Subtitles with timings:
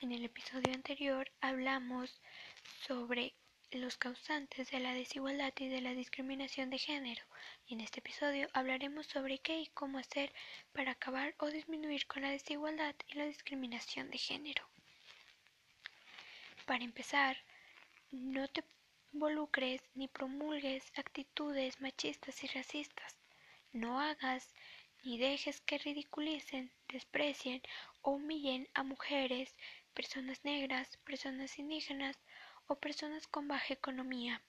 [0.00, 2.22] En el episodio anterior hablamos
[2.86, 3.34] sobre
[3.70, 7.22] los causantes de la desigualdad y de la discriminación de género.
[7.66, 10.32] Y en este episodio hablaremos sobre qué y cómo hacer
[10.72, 14.66] para acabar o disminuir con la desigualdad y la discriminación de género.
[16.64, 17.36] Para empezar,
[18.10, 18.64] no te
[19.12, 23.16] involucres ni promulgues actitudes machistas y racistas.
[23.74, 24.48] No hagas
[25.04, 27.62] ni dejes que ridiculicen, desprecien
[28.02, 29.54] o humillen a mujeres,
[29.90, 32.18] personas negras, personas indígenas
[32.66, 34.42] o personas con baja economía.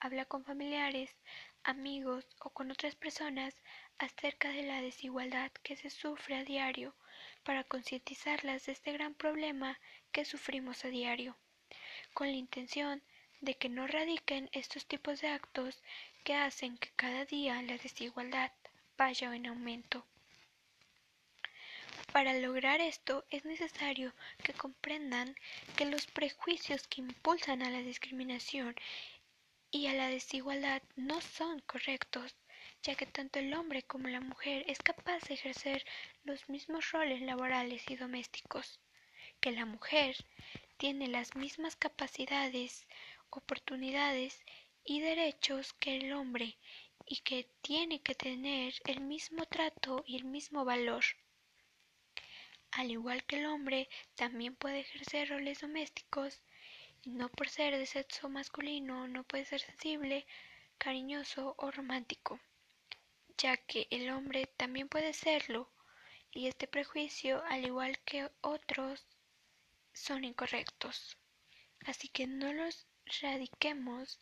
[0.00, 1.14] Habla con familiares,
[1.62, 3.54] amigos o con otras personas
[3.98, 6.94] acerca de la desigualdad que se sufre a diario
[7.42, 9.78] para concientizarlas de este gran problema
[10.12, 11.36] que sufrimos a diario,
[12.12, 13.02] con la intención
[13.40, 15.82] de que no radiquen estos tipos de actos
[16.24, 18.52] que hacen que cada día la desigualdad
[18.96, 20.06] vaya en aumento.
[22.14, 24.14] Para lograr esto es necesario
[24.44, 25.34] que comprendan
[25.76, 28.76] que los prejuicios que impulsan a la discriminación
[29.72, 32.36] y a la desigualdad no son correctos,
[32.84, 35.84] ya que tanto el hombre como la mujer es capaz de ejercer
[36.22, 38.78] los mismos roles laborales y domésticos,
[39.40, 40.14] que la mujer
[40.76, 42.86] tiene las mismas capacidades,
[43.28, 44.40] oportunidades
[44.84, 46.58] y derechos que el hombre
[47.06, 51.04] y que tiene que tener el mismo trato y el mismo valor.
[52.76, 56.42] Al igual que el hombre, también puede ejercer roles domésticos,
[57.02, 60.26] y no por ser de sexo masculino no puede ser sensible,
[60.76, 62.40] cariñoso o romántico,
[63.38, 65.70] ya que el hombre también puede serlo,
[66.32, 69.06] y este prejuicio, al igual que otros,
[69.92, 71.16] son incorrectos.
[71.86, 72.88] Así que no los
[73.22, 74.18] radiquemos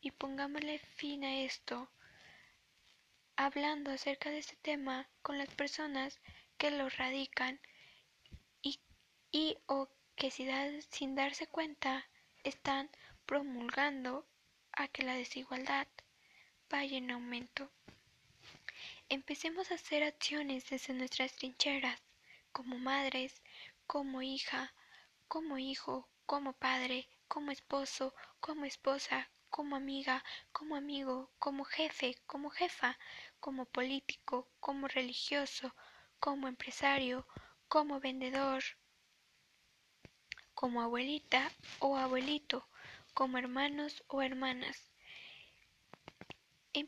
[0.00, 1.90] y pongámosle fin a esto,
[3.34, 6.20] hablando acerca de este tema con las personas
[6.56, 7.58] que lo radican
[9.30, 12.08] y o que sin darse cuenta
[12.44, 12.90] están
[13.26, 14.26] promulgando
[14.72, 15.86] a que la desigualdad
[16.70, 17.70] vaya en aumento.
[19.08, 22.00] Empecemos a hacer acciones desde nuestras trincheras,
[22.52, 23.42] como madres,
[23.86, 24.74] como hija,
[25.28, 32.50] como hijo, como padre, como esposo, como esposa, como amiga, como amigo, como jefe, como
[32.50, 32.98] jefa,
[33.40, 35.74] como político, como religioso,
[36.18, 37.26] como empresario,
[37.68, 38.62] como vendedor,
[40.56, 42.66] como abuelita o abuelito,
[43.12, 44.90] como hermanos o hermanas.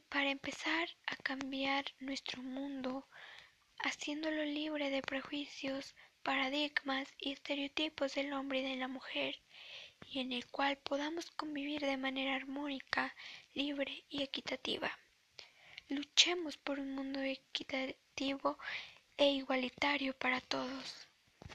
[0.08, 3.06] para empezar a cambiar nuestro mundo,
[3.78, 9.38] haciéndolo libre de prejuicios, paradigmas y estereotipos del hombre y de la mujer,
[10.06, 13.14] y en el cual podamos convivir de manera armónica,
[13.52, 14.90] libre y equitativa.
[15.88, 18.58] Luchemos por un mundo equitativo
[19.18, 21.07] e igualitario para todos.